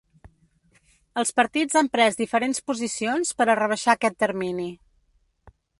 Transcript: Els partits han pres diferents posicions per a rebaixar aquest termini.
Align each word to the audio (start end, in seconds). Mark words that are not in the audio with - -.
Els 1.23 1.33
partits 1.41 1.77
han 1.81 1.91
pres 1.97 2.17
diferents 2.23 2.65
posicions 2.71 3.35
per 3.41 3.49
a 3.55 3.61
rebaixar 3.61 3.97
aquest 3.99 4.19
termini. 4.27 4.69